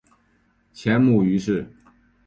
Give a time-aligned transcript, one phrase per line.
[0.73, 1.69] 前母俞氏。